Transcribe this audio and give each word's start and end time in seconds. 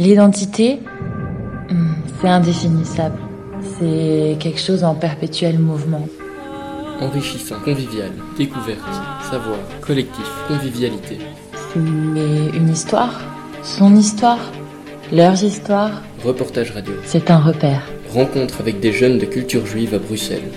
L'identité, 0.00 0.80
hmm, 1.68 1.92
c'est 2.18 2.28
indéfinissable. 2.28 3.18
C'est 3.78 4.38
quelque 4.40 4.58
chose 4.58 4.82
en 4.82 4.94
perpétuel 4.94 5.58
mouvement. 5.58 6.08
Enrichissant, 7.02 7.56
convivial, 7.62 8.10
découverte, 8.38 8.80
savoir, 9.30 9.58
collectif, 9.82 10.24
convivialité. 10.48 11.18
C'est 11.52 11.80
une 11.80 12.70
histoire, 12.70 13.20
son 13.62 13.94
histoire, 13.94 14.40
leurs 15.12 15.44
histoires. 15.44 16.00
Reportage 16.24 16.70
radio. 16.70 16.94
C'est 17.04 17.30
un 17.30 17.38
repère. 17.38 17.82
Rencontre 18.14 18.58
avec 18.60 18.80
des 18.80 18.94
jeunes 18.94 19.18
de 19.18 19.26
culture 19.26 19.66
juive 19.66 19.94
à 19.94 19.98
Bruxelles. 19.98 20.50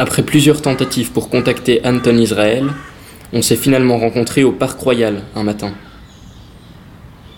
Après 0.00 0.22
plusieurs 0.22 0.62
tentatives 0.62 1.10
pour 1.10 1.28
contacter 1.28 1.80
Anton 1.84 2.16
Israël, 2.18 2.70
on 3.32 3.42
s'est 3.42 3.56
finalement 3.56 3.98
rencontré 3.98 4.44
au 4.44 4.52
Parc 4.52 4.78
Royal 4.78 5.24
un 5.34 5.42
matin. 5.42 5.74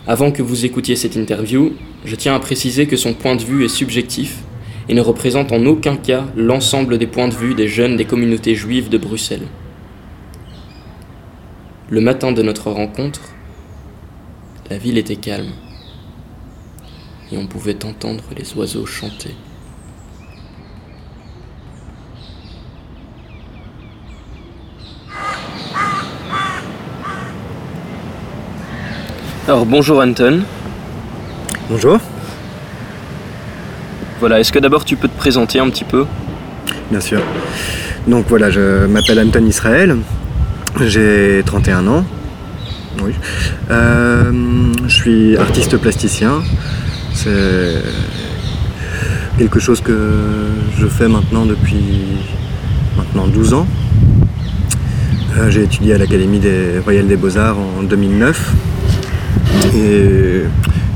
Avant 0.07 0.31
que 0.31 0.43
vous 0.43 0.67
écoutiez 0.67 0.95
cette 0.95 1.17
interview, 1.17 1.73
je 2.05 2.15
tiens 2.17 2.35
à 2.35 2.39
préciser 2.39 2.87
que 2.87 2.99
son 2.99 3.15
point 3.15 3.35
de 3.35 3.43
vue 3.43 3.65
est 3.65 3.69
subjectif 3.69 4.41
et 4.91 4.95
ne 4.95 5.01
représente 5.01 5.53
en 5.53 5.65
aucun 5.65 5.97
cas 5.97 6.27
l'ensemble 6.37 6.99
des 6.99 7.07
points 7.07 7.29
de 7.29 7.35
vue 7.35 7.55
des 7.55 7.67
jeunes 7.67 7.97
des 7.97 8.05
communautés 8.05 8.55
juives 8.55 8.91
de 8.91 8.99
Bruxelles. 8.99 9.49
Le 11.89 12.03
matin 12.03 12.31
de 12.31 12.43
notre 12.43 12.71
rencontre, 12.71 13.23
la 14.69 14.77
ville 14.77 14.99
était 14.99 15.17
calme 15.17 15.53
et 17.33 17.39
on 17.39 17.47
pouvait 17.47 17.87
entendre 17.87 18.25
les 18.37 18.53
oiseaux 18.55 18.85
chanter. 18.85 19.35
Alors 29.51 29.67
bonjour 29.67 29.99
Anton. 29.99 30.43
Bonjour. 31.69 31.99
Voilà, 34.21 34.39
est-ce 34.39 34.53
que 34.53 34.61
d'abord 34.61 34.85
tu 34.85 34.95
peux 34.95 35.09
te 35.09 35.17
présenter 35.17 35.59
un 35.59 35.69
petit 35.71 35.83
peu? 35.83 36.07
Bien 36.89 37.01
sûr. 37.01 37.21
Donc 38.07 38.27
voilà, 38.29 38.53
je 38.53 38.87
m'appelle 38.87 39.19
Anton 39.19 39.45
Israël, 39.45 39.97
j'ai 40.81 41.43
31 41.45 41.89
ans. 41.89 42.05
Oui. 43.03 43.11
Euh, 43.73 44.31
je 44.87 44.95
suis 44.95 45.37
artiste 45.37 45.77
plasticien. 45.79 46.43
C'est 47.13 47.83
quelque 49.37 49.59
chose 49.59 49.81
que 49.81 49.99
je 50.79 50.87
fais 50.87 51.09
maintenant 51.09 51.45
depuis 51.45 52.19
maintenant 52.97 53.27
12 53.27 53.55
ans. 53.55 53.67
Euh, 55.39 55.51
j'ai 55.51 55.65
étudié 55.65 55.95
à 55.95 55.99
l'Académie 55.99 56.39
des 56.39 56.79
Royales 56.85 57.09
des 57.09 57.17
Beaux-Arts 57.17 57.59
en 57.59 57.83
2009. 57.83 58.55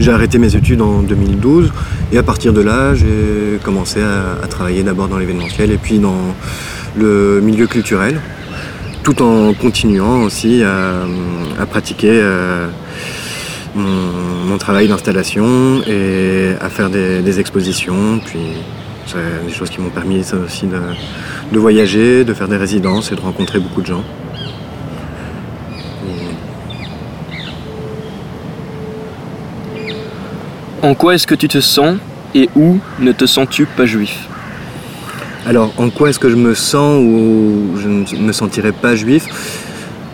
J'ai 0.00 0.10
arrêté 0.10 0.38
mes 0.38 0.54
études 0.56 0.82
en 0.82 1.02
2012 1.02 1.72
et 2.12 2.18
à 2.18 2.22
partir 2.22 2.52
de 2.52 2.60
là, 2.60 2.94
j'ai 2.94 3.58
commencé 3.62 4.00
à, 4.02 4.46
travailler 4.48 4.82
d'abord 4.82 5.08
dans 5.08 5.18
l'événementiel 5.18 5.70
et 5.70 5.78
puis 5.78 5.98
dans 5.98 6.34
le 6.96 7.40
milieu 7.40 7.66
culturel, 7.66 8.20
tout 9.02 9.22
en 9.22 9.54
continuant 9.54 10.22
aussi 10.22 10.62
à, 10.62 11.66
pratiquer 11.66 12.10
euh, 12.10 12.66
mon, 13.74 14.58
travail 14.58 14.88
d'installation 14.88 15.82
et 15.86 16.50
à 16.60 16.68
faire 16.68 16.90
des, 16.90 17.40
expositions. 17.40 18.20
Puis 18.24 18.40
des 19.46 19.52
choses 19.52 19.70
qui 19.70 19.80
m'ont 19.80 19.90
permis 19.90 20.24
aussi 20.44 20.66
de 20.66 21.58
voyager, 21.58 22.24
de 22.24 22.34
faire 22.34 22.48
des 22.48 22.56
résidences 22.56 23.12
et 23.12 23.14
de 23.14 23.20
rencontrer 23.20 23.60
beaucoup 23.60 23.80
de 23.80 23.86
gens. 23.86 24.04
En 30.84 30.94
quoi 30.94 31.14
est-ce 31.14 31.26
que 31.26 31.34
tu 31.34 31.48
te 31.48 31.62
sens 31.62 31.96
et 32.34 32.50
où 32.54 32.78
ne 33.00 33.12
te 33.12 33.24
sens-tu 33.24 33.64
pas 33.64 33.86
juif? 33.86 34.28
Alors, 35.46 35.72
en 35.78 35.88
quoi 35.88 36.10
est-ce 36.10 36.18
que 36.18 36.28
je 36.28 36.36
me 36.36 36.52
sens 36.52 37.02
ou 37.02 37.78
je 37.80 37.88
ne 37.88 38.22
me 38.22 38.32
sentirais 38.32 38.72
pas 38.72 38.94
juif? 38.94 39.24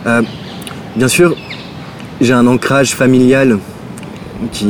Euh, 0.07 0.21
Bien 0.95 1.09
sûr, 1.09 1.35
j'ai 2.21 2.31
un 2.31 2.47
ancrage 2.47 2.95
familial 2.95 3.59
qui, 4.53 4.67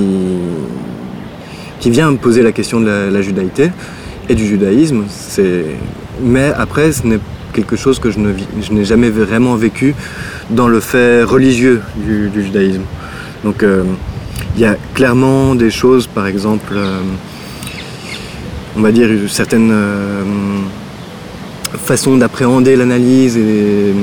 vient 1.85 2.09
me 2.09 2.17
poser 2.17 2.41
la 2.41 2.51
question 2.51 2.79
de 2.79 3.09
la, 3.11 3.21
judaïté 3.21 3.71
et 4.27 4.33
du 4.33 4.47
judaïsme. 4.47 5.05
Mais 6.19 6.51
après, 6.57 6.91
ce 6.93 7.05
n'est 7.05 7.19
quelque 7.53 7.75
chose 7.75 7.99
que 7.99 8.09
je, 8.09 8.19
n'ai 8.19 8.85
jamais 8.85 9.11
vraiment 9.11 9.55
vécu 9.55 9.93
dans 10.49 10.67
le 10.67 10.79
fait 10.79 11.21
religieux 11.21 11.83
du, 11.95 12.31
judaïsme. 12.43 12.83
Donc, 13.43 13.61
euh, 13.61 13.83
il 14.55 14.61
y 14.61 14.65
a 14.65 14.75
clairement 14.93 15.55
des 15.55 15.71
choses, 15.71 16.07
par 16.07 16.27
exemple, 16.27 16.73
euh, 16.75 16.99
on 18.75 18.81
va 18.81 18.91
dire 18.91 19.09
certaines 19.29 19.71
euh, 19.71 20.23
façons 21.73 22.17
d'appréhender 22.17 22.75
l'analyse 22.75 23.35
euh, 23.37 23.93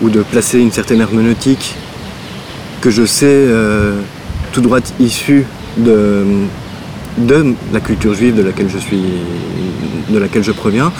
ou 0.00 0.08
de 0.08 0.22
placer 0.22 0.58
une 0.58 0.72
certaine 0.72 1.00
herméneutique 1.00 1.74
que 2.80 2.90
je 2.90 3.04
sais 3.04 3.46
tout 4.50 4.60
droit 4.60 4.80
issue 4.98 5.46
de, 5.76 6.24
de 7.16 7.54
la 7.72 7.78
culture 7.78 8.12
juive 8.12 8.34
de 8.34 8.42
laquelle 8.42 8.68
je 8.68 8.78
suis, 8.78 9.04
de 10.10 10.18
laquelle 10.18 10.42
je 10.42 10.50
proviens. 10.50 10.92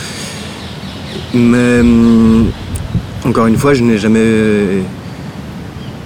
Mais 1.35 1.81
encore 3.25 3.49
une 3.49 3.57
fois, 3.57 3.75
je 3.75 3.83
n'ai 3.83 3.99
jamais 3.99 4.85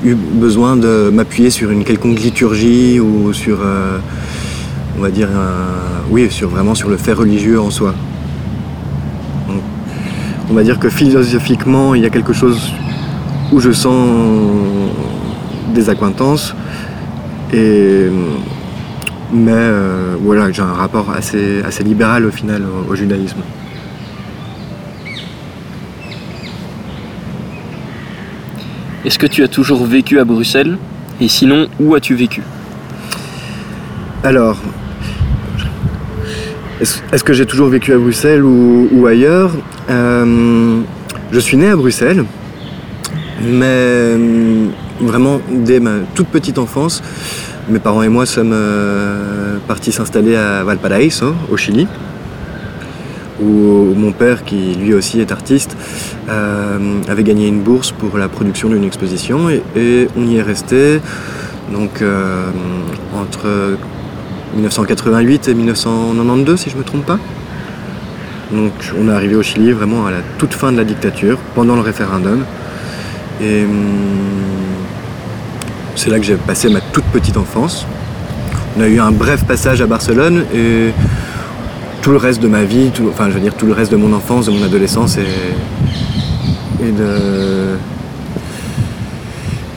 eu 0.04 0.14
besoin 0.14 0.76
de 0.76 1.10
m'appuyer 1.12 1.50
sur 1.50 1.70
une 1.70 1.84
quelconque 1.84 2.20
liturgie 2.20 3.00
ou 3.00 3.32
sur, 3.32 3.58
euh, 3.62 3.98
on 4.98 5.00
va 5.00 5.10
dire, 5.10 5.28
oui, 6.10 6.30
sur 6.30 6.48
vraiment 6.48 6.74
sur 6.74 6.88
le 6.88 6.96
fait 6.96 7.12
religieux 7.12 7.60
en 7.60 7.70
soi. 7.70 7.94
on 10.48 10.54
va 10.54 10.62
dire 10.62 10.78
que 10.78 10.88
philosophiquement, 10.88 11.94
il 11.94 12.02
y 12.02 12.06
a 12.06 12.10
quelque 12.10 12.32
chose 12.32 12.72
où 13.52 13.60
je 13.60 13.72
sens 13.72 14.48
des 15.74 15.88
acquaintances, 15.90 16.54
et, 17.52 18.06
mais 19.32 19.52
euh, 19.52 20.16
voilà, 20.20 20.50
j'ai 20.52 20.62
un 20.62 20.72
rapport 20.72 21.10
assez, 21.10 21.62
assez 21.62 21.84
libéral 21.84 22.24
au 22.24 22.30
final 22.30 22.62
au 22.88 22.94
judaïsme. 22.94 23.40
Est-ce 29.06 29.20
que 29.20 29.28
tu 29.28 29.44
as 29.44 29.48
toujours 29.48 29.86
vécu 29.86 30.18
à 30.18 30.24
Bruxelles 30.24 30.78
Et 31.20 31.28
sinon, 31.28 31.68
où 31.78 31.94
as-tu 31.94 32.16
vécu 32.16 32.42
Alors, 34.24 34.58
est-ce 36.80 37.22
que 37.22 37.32
j'ai 37.32 37.46
toujours 37.46 37.68
vécu 37.68 37.92
à 37.92 37.98
Bruxelles 37.98 38.42
ou, 38.42 39.06
ailleurs 39.06 39.52
euh, 39.90 40.80
Je 41.30 41.38
suis 41.38 41.56
né 41.56 41.68
à 41.68 41.76
Bruxelles, 41.76 42.24
mais 43.44 43.64
euh, 43.64 44.66
vraiment 45.00 45.40
dès 45.50 45.78
ma 45.78 45.98
toute 46.16 46.26
petite 46.26 46.58
enfance, 46.58 47.00
mes 47.68 47.78
parents 47.78 48.02
et 48.02 48.08
moi 48.08 48.26
sommes 48.26 48.50
euh, 48.52 49.58
partis 49.68 49.92
s'installer 49.92 50.34
à 50.34 50.64
Valparaiso, 50.64 51.32
au 51.48 51.56
Chili 51.56 51.86
où 53.40 53.94
mon 53.94 54.12
père, 54.12 54.44
qui 54.44 54.74
lui 54.74 54.94
aussi 54.94 55.20
est 55.20 55.32
artiste, 55.32 55.76
euh, 56.28 56.78
avait 57.08 57.22
gagné 57.22 57.48
une 57.48 57.60
bourse 57.60 57.92
pour 57.92 58.18
la 58.18 58.28
production 58.28 58.68
d'une 58.68 58.84
exposition 58.84 59.48
et, 59.50 60.08
on 60.16 60.26
y 60.26 60.36
est 60.36 60.42
resté 60.42 61.00
donc 61.72 62.00
euh, 62.00 62.50
entre 63.14 63.76
1988 64.54 65.48
et 65.48 65.54
1992 65.54 66.60
si 66.60 66.70
je 66.70 66.74
ne 66.74 66.80
me 66.80 66.84
trompe 66.84 67.04
pas. 67.04 67.18
Donc 68.52 68.72
on 68.98 69.08
est 69.08 69.12
arrivé 69.12 69.34
au 69.34 69.42
Chili 69.42 69.72
vraiment 69.72 70.06
à 70.06 70.10
la 70.10 70.20
toute 70.38 70.54
fin 70.54 70.70
de 70.70 70.76
la 70.76 70.84
dictature, 70.84 71.38
pendant 71.54 71.74
le 71.74 71.82
référendum. 71.82 72.44
Et 73.42 73.64
hum, 73.64 73.70
c'est 75.96 76.10
là 76.10 76.18
que 76.18 76.24
j'ai 76.24 76.36
passé 76.36 76.68
ma 76.68 76.80
toute 76.80 77.04
petite 77.06 77.36
enfance. 77.36 77.86
On 78.78 78.82
a 78.82 78.88
eu 78.88 79.00
un 79.00 79.10
bref 79.10 79.44
passage 79.44 79.80
à 79.80 79.86
Barcelone 79.86 80.44
et 80.54 80.92
tout 82.06 82.12
le 82.12 82.18
reste 82.18 82.40
de 82.40 82.46
ma 82.46 82.62
vie, 82.62 82.92
enfin 83.08 83.30
je 83.30 83.34
veux 83.34 83.40
dire 83.40 83.56
tout 83.56 83.66
le 83.66 83.72
reste 83.72 83.90
de 83.90 83.96
mon 83.96 84.12
enfance, 84.12 84.46
de 84.46 84.52
mon 84.52 84.62
adolescence 84.62 85.18
et, 85.18 85.26
et 86.80 86.92
de. 86.92 87.74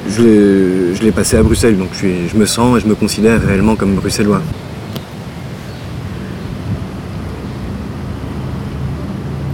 Je 0.08 1.02
l'ai 1.02 1.12
passé 1.12 1.38
à 1.38 1.42
Bruxelles, 1.42 1.76
donc 1.76 1.90
je, 2.00 2.06
je 2.32 2.38
me 2.38 2.46
sens 2.46 2.78
et 2.78 2.82
je 2.82 2.88
me 2.88 2.94
considère 2.94 3.42
réellement 3.42 3.76
comme 3.76 3.96
bruxellois. 3.96 4.44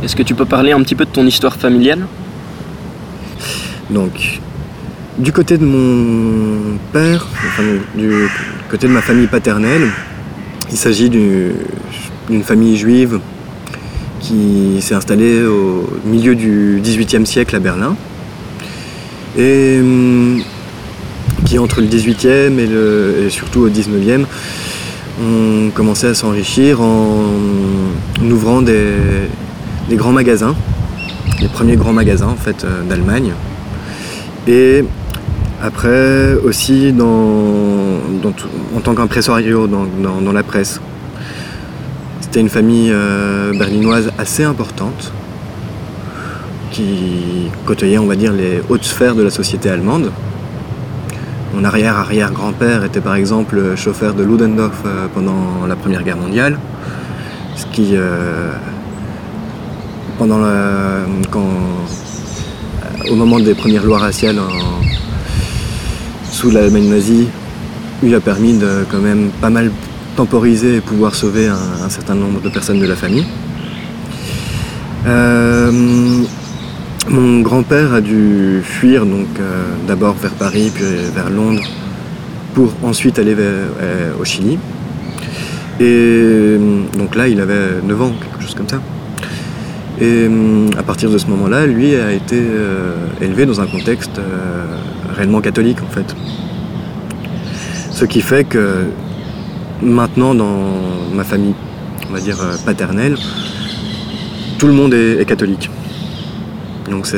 Est-ce 0.03 0.17
que 0.17 0.23
tu 0.23 0.35
peux 0.35 0.43
parler 0.43 0.73
un 0.73 0.81
petit 0.81 0.95
peu 0.95 1.05
de 1.05 1.11
ton 1.11 1.25
histoire 1.25 1.55
familiale? 1.55 2.05
Donc, 3.89 4.41
du 5.17 5.31
côté 5.31 5.57
de 5.57 5.63
mon 5.63 6.77
père, 6.91 7.25
enfin, 7.47 7.63
du 7.95 8.27
côté 8.69 8.89
de 8.89 8.91
ma 8.91 9.01
famille 9.01 9.27
paternelle, 9.27 9.87
il 10.71 10.77
s'agit 10.77 11.09
du, 11.09 11.53
d'une 12.29 12.43
famille 12.43 12.77
juive 12.77 13.19
qui 14.19 14.77
s'est 14.81 14.95
installé 14.95 15.43
au 15.43 15.87
milieu 16.05 16.35
du 16.35 16.79
XVIIIe 16.83 17.25
siècle 17.25 17.55
à 17.55 17.59
Berlin 17.59 17.95
et 19.37 19.79
hum, 19.79 20.41
qui 21.45 21.59
entre 21.59 21.81
le 21.81 21.87
XVIIIe 21.87 22.59
et, 22.59 23.25
et 23.25 23.29
surtout 23.29 23.61
au 23.61 23.69
XIXe 23.69 24.25
ont 25.21 25.69
commencé 25.73 26.07
à 26.07 26.13
s'enrichir 26.13 26.81
en 26.81 27.25
ouvrant 28.29 28.61
des, 28.61 28.83
grands 29.91 30.11
magasins, 30.11 30.55
les 31.39 31.47
premiers 31.47 31.75
grands 31.75 31.93
magasins 31.93 32.27
en 32.27 32.35
fait 32.35 32.63
euh, 32.63 32.83
d'Allemagne. 32.83 33.33
Et 34.47 34.83
après 35.61 36.35
aussi 36.43 36.93
en 36.99 38.79
tant 38.81 38.93
qu'impresario 38.93 39.67
dans, 39.67 39.85
dans, 40.21 40.33
la 40.33 40.43
presse. 40.43 40.81
C'était 42.35 42.43
une 42.43 42.49
famille 42.49 42.91
euh, 42.91 43.53
berlinoise 43.57 44.11
assez 44.17 44.43
importante 44.43 45.13
qui 46.69 47.49
côtoyait, 47.65 47.97
on 47.97 48.07
va 48.07 48.17
dire, 48.17 48.33
les 48.33 48.61
hautes 48.67 48.83
sphères 48.83 49.15
de 49.15 49.23
la 49.23 49.29
société 49.29 49.69
allemande. 49.69 50.11
Mon 51.53 51.63
arrière-arrière-grand-père 51.63 52.83
était 52.83 52.99
par 52.99 53.15
exemple 53.15 53.77
chauffeur 53.77 54.13
de 54.13 54.23
Ludendorff 54.25 54.81
euh, 54.85 55.07
pendant 55.13 55.65
la 55.65 55.77
Première 55.77 56.03
Guerre 56.03 56.17
mondiale, 56.17 56.59
ce 57.55 57.67
qui 57.67 57.93
pendant 60.17 60.41
quand, 61.31 61.47
au 63.09 63.15
moment 63.15 63.39
des 63.39 63.55
premières 63.55 63.85
lois 63.85 63.99
raciales 63.99 64.41
sous 66.29 66.51
l'Allemagne 66.51 66.89
nazie, 66.89 67.29
lui 68.03 68.13
a 68.13 68.19
permis 68.19 68.57
de 68.57 68.85
quand 68.91 68.99
même 68.99 69.29
pas 69.39 69.49
mal 69.49 69.71
temporiser 70.15 70.77
et 70.77 70.81
pouvoir 70.81 71.13
sauver 71.13 71.47
un, 71.47 71.89
certain 71.89 72.15
nombre 72.15 72.41
de 72.41 72.49
personnes 72.49 72.79
de 72.79 72.87
la 72.87 72.95
famille. 72.95 73.25
Euh, 75.05 75.71
mon 77.09 77.41
grand-père 77.41 77.93
a 77.93 78.01
dû 78.01 78.61
fuir 78.63 79.05
donc 79.05 79.27
euh, 79.39 79.65
d'abord 79.87 80.15
vers 80.15 80.31
Paris 80.31 80.71
puis 80.73 80.83
vers 81.13 81.29
Londres 81.29 81.61
pour 82.55 82.73
ensuite 82.83 83.19
aller 83.19 83.35
euh, 83.37 84.11
au 84.19 84.25
Chili. 84.25 84.57
Et 85.79 86.57
donc 86.97 87.15
là, 87.15 87.27
il 87.27 87.41
avait 87.41 87.81
9 87.83 88.01
ans, 88.01 88.13
quelque 88.19 88.41
chose 88.41 88.55
comme 88.55 88.69
ça. 88.69 88.79
Et 89.99 90.29
à 90.77 90.83
partir 90.83 91.09
de 91.09 91.17
ce 91.17 91.27
moment-là, 91.27 91.65
lui 91.65 91.95
a 91.95 92.13
été 92.13 92.41
élevé 93.21 93.45
dans 93.45 93.59
un 93.59 93.65
contexte 93.65 94.19
réellement 95.15 95.41
catholique 95.41 95.79
en 95.81 95.93
fait. 95.93 96.15
Ce 97.91 98.05
qui 98.05 98.21
fait 98.21 98.45
que 98.45 98.87
maintenant 99.81 100.33
dans 100.35 100.69
ma 101.13 101.23
famille, 101.23 101.55
on 102.09 102.13
va 102.13 102.19
dire 102.19 102.41
euh, 102.41 102.55
paternelle, 102.65 103.15
tout 104.57 104.67
le 104.67 104.73
monde 104.73 104.93
est, 104.93 105.25
catholique. 105.27 105.69
Donc 106.89 107.07
c'est. 107.07 107.17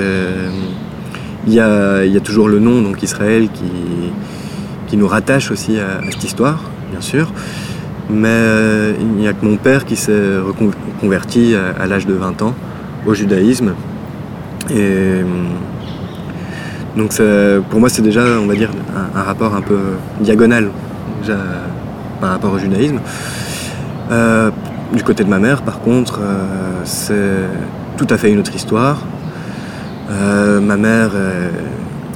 Il 1.45 1.53
y 1.53 1.61
a, 1.61 2.19
toujours 2.21 2.49
le 2.49 2.59
nom, 2.59 2.81
donc 2.81 3.01
Israël, 3.03 3.47
qui, 4.87 4.97
nous 4.97 5.07
rattache 5.07 5.49
aussi 5.49 5.79
à, 5.79 6.01
cette 6.11 6.23
histoire, 6.23 6.61
bien 6.91 6.99
sûr. 6.99 7.31
Mais 8.09 8.93
il 8.99 9.07
n'y 9.07 9.29
a 9.29 9.33
que 9.33 9.45
mon 9.45 9.55
père 9.55 9.85
qui 9.85 9.95
s'est 9.95 10.37
reconverti 10.39 11.55
à 11.55 11.87
l'âge 11.87 12.05
de 12.05 12.13
20 12.13 12.41
ans 12.41 12.53
au 13.05 13.13
judaïsme. 13.13 13.75
Et 14.69 15.21
donc 16.97 17.13
pour 17.69 17.79
moi 17.79 17.89
c'est 17.89 18.01
déjà 18.01 18.23
on 18.41 18.47
va 18.47 18.55
dire 18.55 18.71
un, 19.15 19.21
rapport 19.21 19.53
un 19.55 19.61
peu 19.61 19.77
diagonal 20.19 20.71
par 22.19 22.31
rapport 22.31 22.53
au 22.53 22.59
judaïsme. 22.59 22.99
Euh, 24.11 24.51
du 24.93 25.03
côté 25.03 25.25
de 25.25 25.29
ma 25.29 25.37
mère 25.37 25.63
par 25.63 25.81
contre 25.81 26.21
euh, 26.21 26.45
c'est 26.85 27.97
tout 27.97 28.07
à 28.09 28.17
fait 28.17 28.31
une 28.31 28.39
autre 28.39 28.55
histoire. 28.55 29.01
Euh, 30.09 30.61
ma 30.61 30.77
mère 30.77 31.11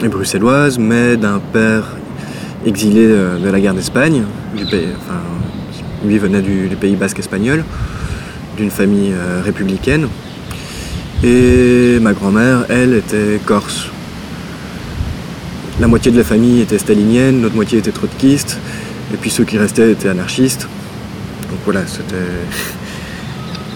est, 0.02 0.08
bruxelloise 0.08 0.80
mais 0.80 1.18
d'un 1.18 1.40
père 1.40 1.96
exilé 2.66 3.08
de 3.08 3.50
la 3.50 3.60
guerre 3.60 3.74
d'Espagne, 3.74 4.24
lui 6.06 6.18
venait 6.18 6.42
du, 6.42 6.68
du 6.68 6.76
Pays 6.76 6.96
basque 6.96 7.20
espagnol, 7.20 7.64
d'une 8.58 8.72
famille 8.72 9.14
républicaine. 9.44 10.08
Et 11.24 12.00
ma 12.02 12.14
grand-mère, 12.14 12.66
elle, 12.70 12.96
était 12.96 13.40
corse. 13.46 13.90
La 15.80 15.88
moitié 15.88 16.12
de 16.12 16.18
la 16.18 16.24
famille 16.24 16.62
était 16.62 16.80
stalinienne, 16.80 17.42
l'autre 17.44 17.56
moitié 17.56 17.78
était 17.78 17.92
trotskiste, 17.92 18.60
et 19.14 19.18
puis 19.18 19.30
ceux 19.30 19.44
qui 19.44 19.58
restaient 19.58 19.92
étaient 19.92 20.10
anarchistes. 20.10 20.68
Donc 21.50 21.60
voilà, 21.66 21.82
c'était. 21.88 22.16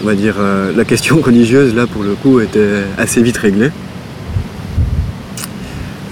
On 0.02 0.06
va 0.06 0.14
dire, 0.14 0.34
euh, 0.38 0.72
la 0.76 0.84
question 0.84 1.20
religieuse, 1.20 1.74
là, 1.74 1.86
pour 1.86 2.02
le 2.02 2.14
coup, 2.14 2.40
était 2.40 2.84
assez 2.98 3.22
vite 3.22 3.38
réglée. 3.38 3.70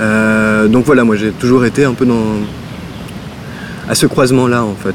Euh, 0.00 0.68
donc 0.68 0.84
voilà, 0.86 1.04
moi 1.04 1.16
j'ai 1.16 1.30
toujours 1.30 1.64
été 1.64 1.84
un 1.84 1.94
peu 1.94 2.06
dans. 2.06 2.38
à 3.88 3.94
ce 3.94 4.06
croisement-là, 4.06 4.64
en 4.64 4.74
fait. 4.74 4.94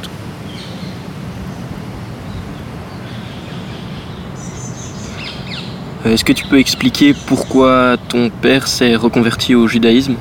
Est-ce 6.06 6.24
que 6.24 6.32
tu 6.32 6.46
peux 6.48 6.58
expliquer 6.58 7.14
pourquoi 7.14 7.98
ton 8.08 8.30
père 8.30 8.68
s'est 8.68 8.96
reconverti 8.96 9.54
au 9.54 9.68
judaïsme 9.68 10.16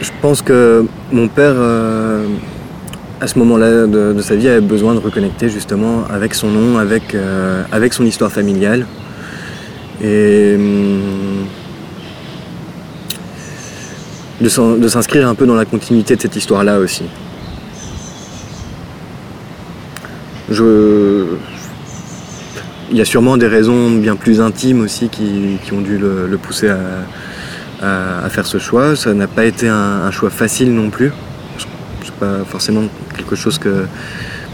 Je 0.00 0.10
pense 0.22 0.40
que 0.40 0.86
mon 1.10 1.26
père, 1.26 1.54
euh, 1.56 2.24
à 3.20 3.26
ce 3.26 3.38
moment-là 3.40 3.86
de, 3.88 4.20
sa 4.22 4.36
vie, 4.36 4.48
avait 4.48 4.60
besoin 4.60 4.94
de 4.94 5.00
reconnecter 5.00 5.48
justement 5.48 6.04
avec 6.08 6.34
son 6.34 6.48
nom, 6.48 6.78
avec, 6.78 7.14
euh, 7.14 7.64
avec 7.72 7.92
son 7.92 8.06
histoire 8.06 8.30
familiale. 8.30 8.86
Et 10.02 10.54
hum, 10.54 11.46
de 14.40 14.88
s'inscrire 14.88 15.28
un 15.28 15.34
peu 15.34 15.46
dans 15.46 15.54
la 15.54 15.64
continuité 15.64 16.16
de 16.16 16.22
cette 16.22 16.34
histoire-là 16.34 16.78
aussi. 16.78 17.04
Il 22.90 22.96
y 22.98 23.00
a 23.00 23.04
sûrement 23.04 23.36
des 23.36 23.46
raisons 23.46 23.90
bien 23.90 24.16
plus 24.16 24.40
intimes 24.40 24.82
aussi 24.82 25.08
qui, 25.08 25.58
ont 25.72 25.80
dû 25.80 25.96
le, 25.98 26.36
pousser 26.42 26.68
à, 26.68 26.78
faire 27.82 28.46
ce 28.46 28.58
choix. 28.58 28.96
Ça 28.96 29.12
n'a 29.14 29.26
pas 29.26 29.44
été 29.44 29.68
un, 29.68 30.10
choix 30.10 30.30
facile 30.30 30.72
non 30.74 30.90
plus. 30.90 31.12
C'est 32.04 32.14
pas 32.14 32.44
forcément 32.44 32.84
quelque 33.16 33.36
chose 33.36 33.58
que 33.58 33.86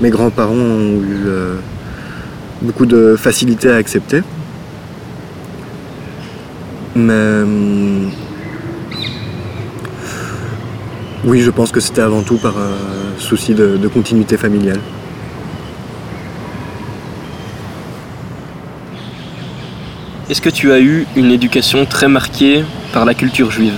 mes 0.00 0.10
grands-parents 0.10 0.54
ont 0.54 1.02
eu 1.02 1.24
euh, 1.26 1.56
beaucoup 2.62 2.86
de 2.86 3.16
facilité 3.16 3.70
à 3.70 3.76
accepter. 3.76 4.22
Mais 6.94 7.42
hum, 7.42 8.10
oui, 11.24 11.40
je 11.40 11.50
pense 11.50 11.70
que 11.70 11.80
c'était 11.80 12.00
avant 12.00 12.22
tout 12.22 12.38
par 12.38 12.56
euh, 12.58 12.72
souci 13.18 13.54
de 13.54 13.88
continuité 13.88 14.36
familiale. 14.36 14.80
Est-ce 20.30 20.42
que 20.42 20.50
tu 20.50 20.72
as 20.72 20.80
eu 20.80 21.06
une 21.16 21.30
éducation 21.30 21.86
très 21.86 22.06
marquée 22.06 22.62
par 22.92 23.04
la 23.04 23.14
culture 23.14 23.50
juive 23.50 23.74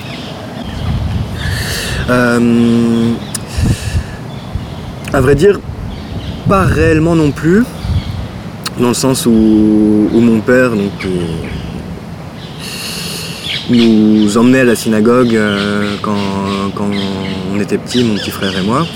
euh, 2.08 3.12
À 5.12 5.20
vrai 5.20 5.34
dire, 5.34 5.60
pas 6.48 6.62
réellement 6.64 7.14
non 7.14 7.30
plus, 7.30 7.64
dans 8.78 8.88
le 8.88 8.94
sens 8.94 9.26
où, 9.26 10.10
mon 10.12 10.40
père 10.40 10.70
donc, 10.70 11.06
nous 13.70 14.36
emmenait 14.36 14.60
à 14.60 14.64
la 14.64 14.74
synagogue 14.74 15.34
euh, 15.34 15.96
quand, 16.02 16.16
on 17.54 17.60
était 17.60 17.78
petits, 17.78 18.04
mon 18.04 18.14
petit 18.14 18.30
frère 18.30 18.56
et 18.58 18.62
moi. 18.62 18.86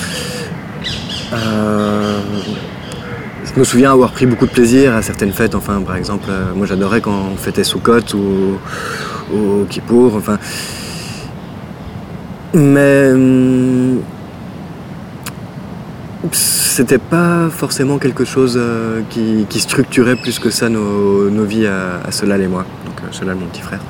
Euh, 1.32 2.20
je 3.44 3.58
me 3.58 3.64
souviens 3.64 3.92
avoir 3.92 4.10
pris 4.10 4.26
beaucoup 4.26 4.46
de 4.46 4.50
plaisir 4.50 4.94
à 4.94 5.02
certaines 5.02 5.32
fêtes. 5.32 5.54
Enfin, 5.54 5.80
par 5.82 5.96
exemple, 5.96 6.26
euh, 6.28 6.52
moi 6.54 6.66
j'adorais 6.66 7.00
quand 7.00 7.28
on 7.32 7.36
fêtait 7.36 7.64
Soukot 7.64 8.14
ou, 8.14 8.58
ou 9.32 9.64
Kippour. 9.68 10.14
Enfin, 10.16 10.38
mais 12.54 13.10
hum, 13.12 14.00
c'était 16.32 16.98
pas 16.98 17.48
forcément 17.50 17.98
quelque 17.98 18.24
chose 18.24 18.54
euh, 18.56 19.02
qui, 19.10 19.60
structurait 19.60 20.16
plus 20.16 20.38
que 20.38 20.50
ça 20.50 20.68
nos, 20.68 21.44
vies 21.44 21.66
à, 21.66 22.10
Solal 22.10 22.42
et 22.42 22.48
moi. 22.48 22.64
Donc 22.86 22.96
euh, 23.02 23.12
Solal, 23.12 23.36
mon 23.36 23.46
petit 23.46 23.62
frère. 23.62 23.80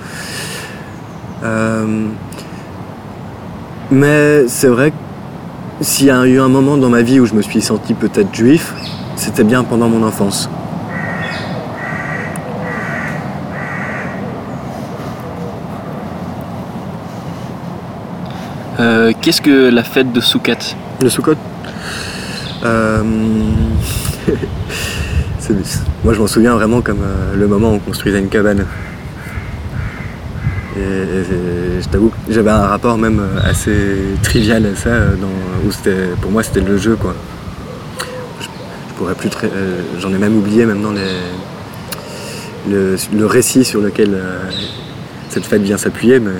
mais 3.90 4.48
c'est 4.48 4.68
vrai 4.68 4.90
que 4.90 4.96
s'il 5.80 6.06
y 6.06 6.10
a 6.10 6.24
eu 6.26 6.40
un 6.40 6.48
moment 6.48 6.76
dans 6.76 6.88
ma 6.88 7.02
vie 7.02 7.20
où 7.20 7.26
je 7.26 7.34
me 7.34 7.42
suis 7.42 7.60
senti 7.60 7.94
peut-être 7.94 8.34
juif, 8.34 8.72
c'était 9.16 9.44
bien 9.44 9.64
pendant 9.64 9.88
mon 9.88 10.02
enfance. 10.02 10.48
Euh, 19.04 19.12
qu'est-ce 19.20 19.42
que 19.42 19.68
la 19.68 19.82
fête 19.82 20.12
de 20.12 20.20
Soukat 20.20 20.56
Le 21.02 21.10
Soukot 21.10 21.34
Euh, 22.64 23.02
moi, 26.04 26.14
je 26.14 26.20
m'en 26.20 26.26
souviens 26.26 26.54
vraiment 26.54 26.80
comme 26.80 27.02
euh, 27.02 27.36
le 27.36 27.46
moment 27.46 27.72
où 27.72 27.74
on 27.74 27.78
construisait 27.80 28.20
une 28.20 28.30
cabane. 28.30 28.64
Et, 30.76 30.80
je 31.82 31.88
t'avoue 31.88 32.08
que 32.08 32.16
j'avais 32.30 32.50
un 32.50 32.66
rapport 32.66 32.96
même 32.96 33.20
euh, 33.20 33.40
assez 33.44 34.16
trivial 34.22 34.64
à 34.64 34.74
ça, 34.74 34.90
où 35.66 35.70
pour 36.22 36.30
moi 36.30 36.42
c'était 36.42 36.60
le 36.60 36.78
jeu 36.78 36.96
quoi. 36.96 37.14
J'en 40.00 40.14
ai 40.14 40.18
même 40.18 40.38
oublié 40.38 40.64
maintenant 40.64 40.92
le, 42.66 42.96
le, 43.12 43.26
récit 43.26 43.64
sur 43.64 43.82
lequel 43.82 44.18
cette 45.28 45.44
fête 45.44 45.62
vient 45.62 45.76
s'appuyer, 45.76 46.20
mais 46.20 46.30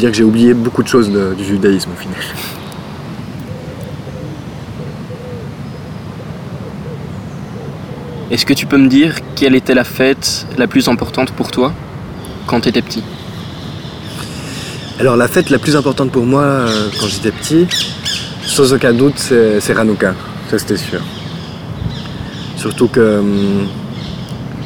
dire 0.00 0.10
que 0.10 0.16
j'ai 0.16 0.24
oublié 0.24 0.54
beaucoup 0.54 0.82
de 0.82 0.88
choses 0.88 1.10
du 1.10 1.44
judaïsme 1.44 1.90
au 1.92 2.00
final. 2.00 2.18
Est-ce 8.30 8.46
que 8.46 8.54
tu 8.54 8.66
peux 8.66 8.78
me 8.78 8.88
dire 8.88 9.16
quelle 9.36 9.54
était 9.54 9.74
la 9.74 9.84
fête 9.84 10.46
la 10.56 10.66
plus 10.66 10.88
importante 10.88 11.32
pour 11.32 11.50
toi 11.50 11.72
quand 12.46 12.60
tu 12.60 12.68
étais 12.68 12.82
petit? 12.82 13.02
Alors 14.98 15.16
la 15.16 15.28
fête 15.28 15.50
la 15.50 15.58
plus 15.58 15.76
importante 15.76 16.10
pour 16.12 16.24
moi 16.24 16.42
euh, 16.42 16.88
quand 16.98 17.06
j'étais 17.06 17.32
petit, 17.32 17.66
sans 18.44 18.72
aucun 18.72 18.92
doute, 18.92 19.18
c'est 19.18 19.76
Hanouka, 19.76 20.14
ça 20.48 20.58
c'était 20.58 20.76
sûr. 20.76 21.00
Surtout 22.56 22.88
que 22.88 23.18
hum, 23.18 23.66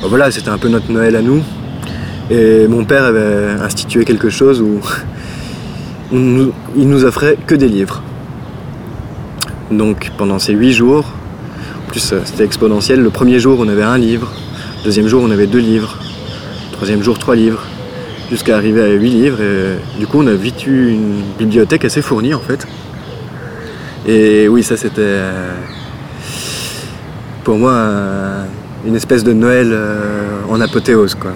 voilà, 0.03 0.31
c'était 0.31 0.51
un 0.51 0.59
peu 0.59 0.69
notre 0.69 0.91
Noël 0.91 1.17
à 1.17 1.23
nous. 1.23 1.43
Et 2.31 2.67
mon 2.69 2.85
père 2.85 3.05
avait 3.05 3.63
institué 3.63 4.05
quelque 4.05 4.31
chose 4.31 4.61
où 4.61 4.81
il 6.15 6.89
nous 6.89 7.05
offrait 7.05 7.37
que 7.47 7.55
des 7.55 7.69
livres. 7.69 8.03
Donc 9.71 10.11
pendant 10.17 10.39
ces 10.39 10.53
huit 10.53 10.73
jours, 10.73 11.07
plus 11.89 12.13
euh, 12.13 12.21
c'était 12.25 12.45
exponentiel, 12.45 13.01
le 13.01 13.11
premier 13.11 13.39
jour 13.39 13.59
on 13.61 13.69
avait 13.69 13.83
un 13.83 13.99
livre, 13.99 14.31
le 14.79 14.85
deuxième 14.85 15.09
jour 15.09 15.23
on 15.25 15.31
avait 15.31 15.47
deux 15.47 15.59
livres, 15.59 15.99
le 16.71 16.77
troisième 16.77 17.03
jour 17.03 17.19
trois 17.19 17.35
livres, 17.35 17.63
jusqu'à 18.31 18.57
arriver 18.57 18.83
à 18.83 18.93
huit 18.93 19.11
livres. 19.11 19.41
Et 19.41 19.99
du 19.99 20.07
coup 20.07 20.19
on 20.21 20.27
a 20.27 20.35
vite 20.35 20.67
eu 20.67 20.91
une 20.91 21.23
bibliothèque 21.39 21.85
assez 21.85 22.03
fournie 22.03 22.35
en 22.35 22.41
fait. 22.41 22.67
Et 24.07 24.49
oui 24.49 24.63
ça 24.63 24.77
c'était 24.77 25.01
euh, 25.01 25.55
pour 27.43 27.57
moi 27.57 27.75
une 28.87 28.95
espèce 28.95 29.25
de 29.25 29.33
Noël 29.33 29.71
euh, 29.73 30.41
en 30.49 30.61
apothéose 30.61 31.15
quoi. 31.15 31.33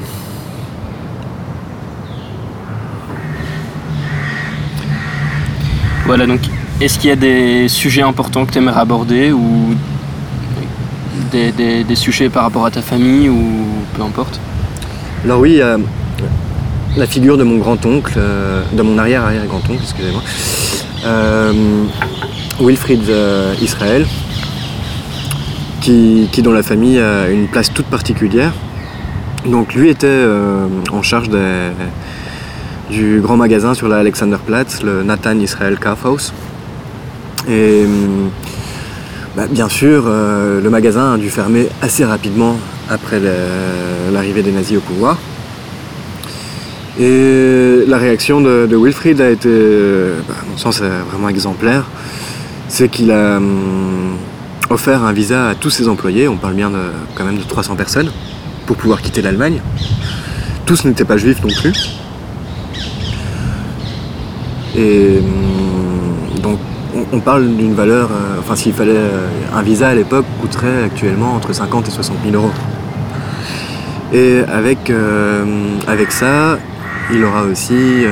Voilà, 6.08 6.26
donc 6.26 6.40
est-ce 6.80 6.98
qu'il 6.98 7.10
y 7.10 7.12
a 7.12 7.16
des 7.16 7.68
sujets 7.68 8.00
importants 8.00 8.46
que 8.46 8.52
tu 8.52 8.56
aimerais 8.56 8.80
aborder 8.80 9.30
ou 9.30 9.74
des, 11.30 11.84
sujets 11.96 12.30
par 12.30 12.44
rapport 12.44 12.64
à 12.64 12.70
ta 12.70 12.80
famille 12.80 13.28
ou 13.28 13.66
peu 13.94 14.00
importe? 14.00 14.40
Alors 15.22 15.40
oui, 15.40 15.60
la 16.96 17.06
figure 17.06 17.36
de 17.36 17.44
mon 17.44 17.58
grand-oncle, 17.58 18.14
euh, 18.16 18.62
de 18.72 18.80
mon 18.80 18.96
arrière-arrière-grand-oncle, 18.96 19.82
excusez-moi, 19.82 20.22
euh, 21.04 21.52
Wilfried 22.58 23.06
euh, 23.10 23.54
Israël, 23.60 24.06
qui, 25.82 26.26
dans 26.42 26.52
la 26.52 26.62
famille 26.62 26.98
a 26.98 27.28
une 27.28 27.48
place 27.48 27.70
toute 27.70 27.84
particulière. 27.84 28.54
Donc 29.44 29.74
lui 29.74 29.90
était 29.90 30.24
en 30.90 31.02
charge 31.02 31.28
des 31.28 31.68
du 32.90 33.20
grand 33.20 33.36
magasin 33.36 33.74
sur 33.74 33.88
la 33.88 33.98
Alexanderplatz, 33.98 34.82
le 34.82 35.02
Nathan 35.02 35.38
Israel 35.38 35.78
Kaufhaus. 35.78 36.32
Et 37.48 37.84
hum, 37.84 38.30
bah, 39.36 39.46
bien 39.50 39.68
sûr, 39.68 40.04
euh, 40.06 40.60
le 40.60 40.70
magasin 40.70 41.14
a 41.14 41.18
dû 41.18 41.30
fermer 41.30 41.68
assez 41.82 42.04
rapidement 42.04 42.56
après 42.88 43.20
l'arrivée 44.12 44.42
des 44.42 44.52
nazis 44.52 44.78
au 44.78 44.80
pouvoir. 44.80 45.18
Et 46.98 47.84
la 47.86 47.98
réaction 47.98 48.40
de, 48.40 48.68
Wilfried 48.70 49.20
a 49.20 49.30
été, 49.30 49.48
bah, 50.28 50.34
à 50.42 50.50
mon 50.50 50.56
sens, 50.56 50.82
vraiment 51.10 51.28
exemplaire. 51.28 51.84
C'est 52.68 52.88
qu'il 52.88 53.10
a 53.10 53.36
hum, 53.36 54.16
offert 54.70 55.04
un 55.04 55.12
visa 55.12 55.48
à 55.48 55.54
tous 55.54 55.70
ses 55.70 55.88
employés, 55.88 56.28
on 56.28 56.36
parle 56.36 56.54
bien 56.54 56.70
quand 57.14 57.24
même 57.24 57.38
de 57.38 57.42
300 57.42 57.76
personnes, 57.76 58.10
pour 58.66 58.76
pouvoir 58.76 59.02
quitter 59.02 59.22
l'Allemagne. 59.22 59.60
Tous 60.66 60.84
n'étaient 60.84 61.04
pas 61.04 61.16
juifs 61.16 61.42
non 61.42 61.54
plus. 61.62 61.72
Et 64.78 65.18
hum, 65.18 66.40
donc 66.40 66.58
on 67.12 67.18
parle 67.18 67.48
d'une 67.56 67.74
valeur, 67.74 68.10
euh, 68.12 68.36
enfin 68.38 68.54
s'il 68.54 68.72
fallait 68.72 68.92
euh, 68.94 69.26
un 69.52 69.62
visa 69.62 69.88
à 69.88 69.94
l'époque 69.94 70.24
coûterait 70.40 70.84
actuellement 70.84 71.34
entre 71.34 71.52
50 71.52 71.88
et 71.88 71.90
60 71.90 72.16
000 72.24 72.36
euros. 72.36 72.52
Et 74.12 74.42
avec, 74.48 74.88
euh, 74.90 75.44
ça, 76.10 76.58
il 77.12 77.24
aura 77.24 77.42
aussi 77.42 78.04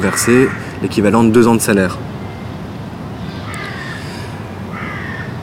versé 0.00 0.48
l'équivalent 0.82 1.24
de 1.24 1.30
deux 1.30 1.48
ans 1.48 1.54
de 1.54 1.60
salaire. 1.60 1.98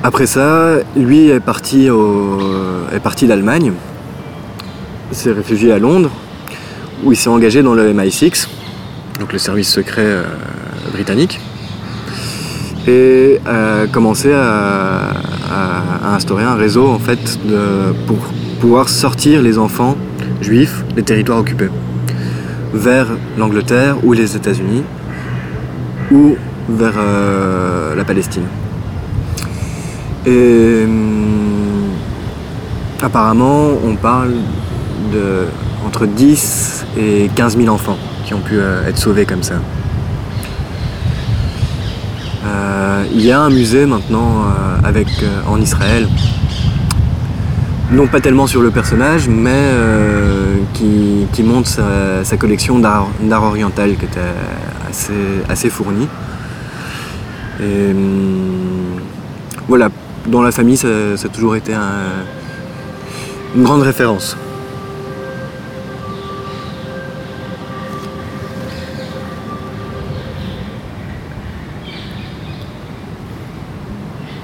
Après 0.03 0.25
ça, 0.25 0.77
lui 0.95 1.29
est 1.29 1.39
parti, 1.41 1.89
d'Allemagne, 3.27 3.73
s'est 5.11 5.31
réfugié 5.31 5.73
à 5.73 5.79
Londres, 5.79 6.11
où 7.03 7.11
il 7.11 7.17
s'est 7.17 7.29
engagé 7.29 7.61
dans 7.61 7.73
le 7.73 7.91
MI6, 7.93 8.47
donc 9.19 9.33
le 9.33 9.39
service 9.39 9.69
secret 9.69 10.05
euh, 10.05 10.23
britannique, 10.91 11.39
et 12.87 13.39
a 13.45 13.87
commencé 13.87 14.33
à, 14.33 15.11
instaurer 16.13 16.43
un 16.43 16.55
réseau 16.55 16.87
en 16.87 16.99
fait 16.99 17.39
pour 18.05 18.17
pouvoir 18.59 18.89
sortir 18.89 19.41
les 19.41 19.57
enfants 19.57 19.95
juifs 20.41 20.83
des 20.95 21.03
territoires 21.03 21.39
occupés 21.39 21.69
vers 22.73 23.07
l'Angleterre 23.37 23.95
ou 24.03 24.13
les 24.13 24.35
États-Unis 24.35 24.83
ou 26.11 26.35
vers 26.69 26.93
euh, 26.97 27.95
la 27.95 28.03
Palestine. 28.03 28.43
Et 30.25 30.83
hum, 30.85 31.89
apparemment, 33.01 33.69
on 33.83 33.95
parle 33.95 34.33
de 35.13 35.45
entre 35.85 36.05
10 36.05 36.85
et 36.97 37.29
15 37.35 37.57
000 37.57 37.69
enfants 37.69 37.97
qui 38.25 38.33
ont 38.33 38.41
pu 38.41 38.59
euh, 38.59 38.87
être 38.87 38.97
sauvés 38.97 39.25
comme 39.25 39.43
ça. 39.43 39.55
Euh, 42.45 43.05
il 43.13 43.25
y 43.25 43.31
a 43.31 43.41
un 43.41 43.49
musée 43.49 43.85
maintenant 43.85 44.43
euh, 44.43 44.87
avec, 44.87 45.07
en 45.47 45.59
Israël, 45.59 46.07
non 47.91 48.07
pas 48.07 48.21
tellement 48.21 48.47
sur 48.47 48.61
le 48.61 48.71
personnage, 48.71 49.27
mais 49.27 49.71
qui, 50.73 51.43
montre 51.43 51.67
sa, 51.67 52.37
collection 52.37 52.79
d'art 52.79 53.43
oriental 53.43 53.95
qui 53.95 54.05
était 54.05 54.19
assez, 54.89 55.13
assez 55.49 55.69
fournie. 55.69 56.07
Et 57.61 57.91
hum, 57.91 59.01
voilà, 59.67 59.89
dans 60.27 60.41
la 60.41 60.51
famille, 60.51 60.77
ça, 60.77 60.87
a 60.87 61.27
toujours 61.29 61.55
été 61.55 61.73
une 63.55 63.63
grande 63.63 63.81
référence. 63.81 64.37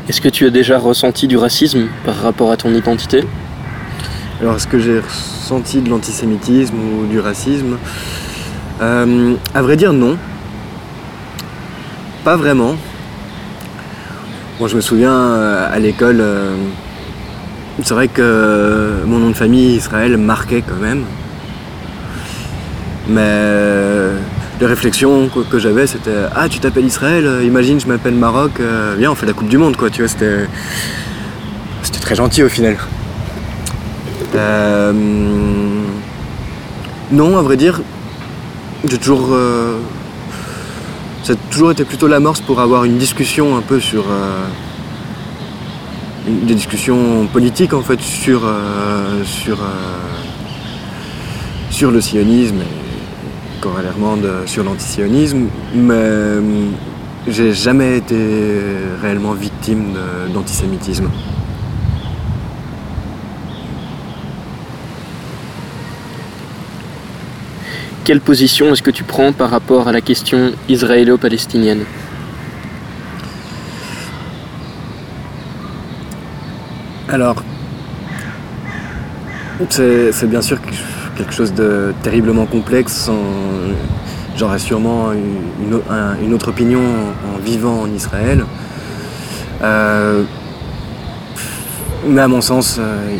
Est-ce 0.07 0.21
que 0.21 0.29
tu 0.29 0.45
as 0.45 0.51
déjà 0.51 0.77
ressenti 0.77 1.27
du 1.27 1.35
racisme 1.35 1.87
par 2.05 2.15
rapport 2.17 2.51
à 2.51 2.57
ton 2.57 2.71
identité? 2.75 3.23
Alors, 4.39 4.57
est-ce 4.57 4.67
que 4.67 4.77
j'ai 4.77 4.99
ressenti 4.99 5.81
de 5.81 5.89
l'antisémitisme 5.89 6.75
ou 6.75 7.07
du 7.07 7.19
racisme? 7.19 7.77
Euh, 8.81 9.33
À 9.55 9.61
vrai 9.63 9.77
dire, 9.77 9.93
non. 9.93 10.15
Pas 12.23 12.35
vraiment. 12.35 12.75
Moi, 14.59 14.69
je 14.69 14.75
me 14.75 14.81
souviens 14.81 15.11
euh, 15.11 15.73
à 15.73 15.79
l'école, 15.79 16.19
euh, 16.21 16.55
c'est 17.81 17.93
vrai 17.95 18.07
que 18.07 19.01
mon 19.07 19.17
nom 19.17 19.29
de 19.29 19.35
famille, 19.35 19.75
Israël, 19.75 20.17
marquait 20.17 20.61
quand 20.61 20.79
même. 20.79 21.03
Mais 23.07 23.21
les 24.59 24.65
réflexions 24.65 25.29
que, 25.29 25.59
j'avais, 25.59 25.87
c'était 25.87 26.11
Ah, 26.33 26.47
tu 26.47 26.59
t'appelles 26.59 26.85
Israël, 26.85 27.25
euh, 27.25 27.43
imagine, 27.43 27.79
je 27.79 27.87
m'appelle 27.87 28.13
Maroc, 28.13 28.59
euh, 28.59 28.95
viens, 28.97 29.11
on 29.11 29.15
fait 29.15 29.25
la 29.25 29.33
Coupe 29.33 29.49
du 29.49 29.57
Monde, 29.57 29.75
quoi, 29.75 29.89
tu 29.89 30.01
vois, 30.01 30.09
c'était. 30.09 30.47
C'était 31.81 31.99
très 31.99 32.15
gentil 32.15 32.41
au 32.41 32.49
final. 32.49 32.77
Euh, 34.35 34.91
non, 37.11 37.37
à 37.37 37.41
vrai 37.41 37.57
dire, 37.57 37.81
j'ai 38.89 38.97
toujours. 38.97 39.29
ça 41.23 41.33
a 41.33 41.35
toujours 41.51 41.71
été 41.71 41.83
plutôt 41.85 42.07
l'amorce 42.07 42.41
pour 42.41 42.59
avoir 42.59 42.85
une 42.85 42.97
discussion 42.97 43.55
un 43.57 43.61
peu 43.61 43.79
sur. 43.79 44.05
des 46.27 46.55
discussions 46.55 47.27
politiques 47.27 47.73
en 47.73 47.81
fait 47.81 48.01
sur. 48.01 48.41
sur. 49.25 49.59
sur 51.69 51.91
le 51.91 52.01
sionisme 52.01 52.63
corollairement 53.65 54.15
sur 54.45 54.63
l'antisionisme, 54.63 55.47
mais 55.73 56.39
j'ai 57.27 57.51
jamais 57.51 57.97
été 57.97 58.15
réellement 59.01 59.31
victime 59.31 59.95
d'antisémitisme. 60.31 61.09
Quelle 68.03 68.21
position 68.21 68.71
est-ce 68.71 68.83
que 68.83 68.91
tu 68.91 69.03
prends 69.03 69.33
par 69.33 69.49
rapport 69.49 69.87
à 69.87 69.91
la 69.91 70.01
question 70.01 70.51
israélo-palestinienne? 70.69 71.85
Alors, 77.09 77.41
c'est 79.69 80.29
bien 80.29 80.43
sûr 80.43 80.59
quelque 81.15 81.33
chose 81.33 81.53
de 81.53 81.93
terriblement 82.03 82.45
complexe. 82.45 83.09
J'aurais 84.37 84.59
sûrement 84.59 85.11
une, 85.13 86.33
autre 86.33 86.49
opinion 86.49 86.81
en, 86.81 87.39
vivant 87.39 87.81
en 87.81 87.93
Israël. 87.93 88.45
Euh, 89.61 90.23
mais 92.05 92.21
à 92.21 92.27
mon 92.27 92.41
sens, 92.41 92.77
euh, 92.77 93.17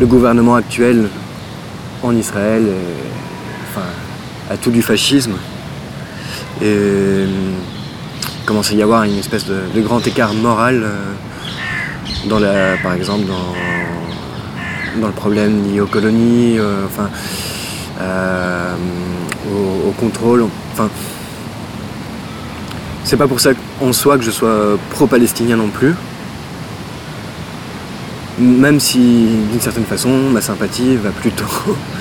le 0.00 0.06
gouvernement 0.06 0.54
actuel 0.54 1.08
en 2.02 2.16
Israël 2.16 2.64
a 4.50 4.56
tout 4.56 4.70
du 4.70 4.82
fascisme. 4.82 5.34
Et 6.60 6.64
euh, 6.64 7.26
il 8.40 8.44
commence 8.46 8.70
à 8.70 8.74
y 8.74 8.82
avoir 8.82 9.04
une 9.04 9.18
espèce 9.18 9.44
de, 9.46 9.80
grand 9.80 10.04
écart 10.06 10.32
moral 10.34 10.84
dans 12.28 12.38
la, 12.38 12.76
par 12.82 12.94
exemple 12.94 13.26
dans 13.26 13.54
dans 15.00 15.06
le 15.06 15.12
problème 15.12 15.62
lié 15.64 15.80
aux 15.80 15.86
colonies, 15.86 16.58
euh, 16.58 16.86
enfin, 16.86 17.10
euh, 18.00 18.74
au, 19.86 19.90
contrôle. 19.92 20.44
Enfin, 20.72 20.88
c'est 23.04 23.16
pas 23.16 23.28
pour 23.28 23.40
ça 23.40 23.50
en 23.80 23.92
soi 23.92 24.18
que 24.18 24.24
je 24.24 24.30
sois 24.30 24.78
pro-palestinien 24.90 25.56
non 25.56 25.68
plus. 25.68 25.94
Même 28.38 28.80
si, 28.80 29.26
d'une 29.50 29.60
certaine 29.60 29.84
façon, 29.84 30.08
ma 30.30 30.40
sympathie 30.40 30.96
va 30.96 31.10
plutôt 31.10 31.44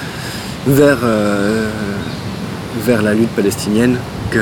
vers, 0.67 0.99
euh, 1.03 1.69
vers 2.85 3.01
la 3.01 3.13
lutte 3.13 3.31
palestinienne 3.31 3.97
que 4.31 4.39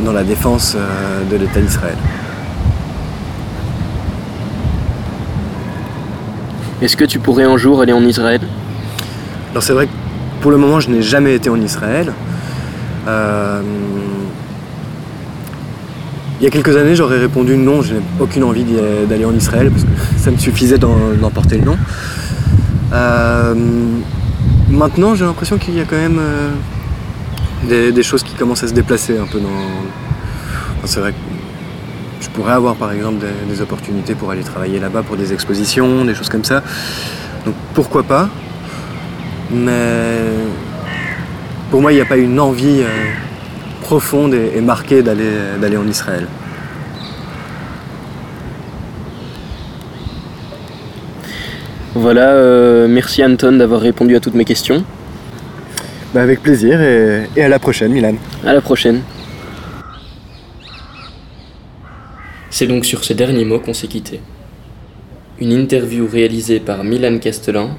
dans 0.00 0.12
la 0.12 0.24
défense 0.24 0.76
de 1.30 1.36
l'État 1.36 1.60
d'Israël. 1.60 1.96
Est-ce 6.82 6.96
que 6.96 7.04
tu 7.04 7.20
pourrais 7.20 7.44
un 7.44 7.56
jour 7.56 7.80
aller 7.80 7.92
en 7.92 8.02
Israël? 8.02 8.40
Alors 9.52 9.62
c'est 9.62 9.72
vrai 9.72 9.86
que 9.86 9.92
pour 10.40 10.50
le 10.50 10.56
moment 10.56 10.80
je 10.80 10.90
n'ai 10.90 11.00
jamais 11.00 11.36
été 11.36 11.48
en 11.48 11.60
Israël. 11.60 12.12
Euh, 13.06 13.62
il 16.40 16.44
y 16.44 16.46
a 16.48 16.50
quelques 16.50 16.76
années 16.76 16.96
j'aurais 16.96 17.20
répondu 17.20 17.56
non, 17.56 17.82
je 17.82 17.94
n'ai 17.94 18.00
aucune 18.18 18.42
envie 18.42 18.64
d'aller 19.08 19.24
en 19.24 19.32
Israël 19.32 19.70
parce 19.70 19.84
que 19.84 19.90
ça 20.18 20.32
me 20.32 20.38
suffisait 20.38 20.78
d'en 20.78 21.30
porter 21.32 21.58
le 21.58 21.66
nom. 21.66 21.78
Euh, 22.92 23.54
maintenant 24.68 25.14
j'ai 25.14 25.24
l'impression 25.24 25.58
qu'il 25.58 25.76
y 25.76 25.80
a 25.80 25.84
quand 25.84 25.94
même 25.96 26.18
euh, 26.18 27.92
des, 27.92 28.02
choses 28.02 28.24
qui 28.24 28.34
commencent 28.34 28.64
à 28.64 28.68
se 28.68 28.74
déplacer 28.74 29.16
un 29.18 29.26
peu 29.26 29.38
dans... 29.38 29.48
je 32.22 32.28
pourrais 32.30 32.52
avoir 32.52 32.76
par 32.76 32.92
exemple 32.92 33.24
des, 33.48 33.60
opportunités 33.60 34.14
pour 34.14 34.30
aller 34.30 34.42
travailler 34.42 34.78
là-bas 34.78 35.02
pour 35.02 35.16
des 35.16 35.32
expositions, 35.32 36.04
des 36.04 36.14
choses 36.14 36.28
comme 36.28 36.44
ça. 36.44 36.62
Donc 37.44 37.54
pourquoi 37.74 38.04
pas? 38.04 38.28
Mais 39.50 40.20
pour 41.70 41.82
moi, 41.82 41.92
il 41.92 41.96
n'y 41.96 42.00
a 42.00 42.06
pas 42.06 42.16
une 42.16 42.38
envie 42.40 42.80
euh, 42.80 42.86
profonde 43.82 44.34
et, 44.34 44.60
marquée 44.60 45.02
d'aller 45.02 45.76
en 45.76 45.86
Israël. 45.86 46.26
Voilà, 51.94 52.30
euh, 52.30 52.88
merci 52.88 53.22
Anton 53.22 53.52
d'avoir 53.58 53.80
répondu 53.80 54.16
à 54.16 54.20
toutes 54.20 54.34
mes 54.34 54.46
questions. 54.46 54.82
Bah, 56.14 56.22
avec 56.22 56.42
plaisir 56.42 56.80
et, 56.80 57.28
et 57.36 57.42
à 57.42 57.48
la 57.48 57.58
prochaine 57.58 57.92
Milan. 57.92 58.14
À 58.46 58.52
la 58.52 58.60
prochaine. 58.60 59.02
C'est 62.54 62.66
donc 62.66 62.84
sur 62.84 63.02
ces 63.02 63.14
derniers 63.14 63.46
mots 63.46 63.60
qu'on 63.60 63.72
s'est 63.72 63.86
quitté. 63.86 64.20
Une 65.40 65.52
interview 65.52 66.06
réalisée 66.06 66.60
par 66.60 66.84
Milan 66.84 67.16
Castelin 67.18 67.70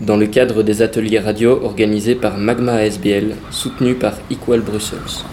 dans 0.00 0.16
le 0.16 0.28
cadre 0.28 0.62
des 0.62 0.80
ateliers 0.80 1.18
radio 1.18 1.58
organisés 1.64 2.14
par 2.14 2.38
Magma 2.38 2.74
ASBL, 2.74 3.34
soutenu 3.50 3.96
par 3.96 4.14
Equal 4.30 4.60
Brussels. 4.60 5.24